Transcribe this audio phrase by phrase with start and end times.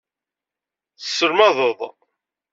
[0.99, 1.79] Tesselmadeḍ.